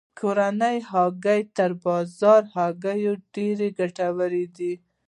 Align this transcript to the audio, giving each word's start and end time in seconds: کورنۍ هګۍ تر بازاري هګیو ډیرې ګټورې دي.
کورنۍ 0.19 0.77
هګۍ 0.89 1.41
تر 1.57 1.71
بازاري 1.83 2.49
هګیو 2.55 3.13
ډیرې 3.33 3.69
ګټورې 3.79 4.45
دي. 4.55 4.73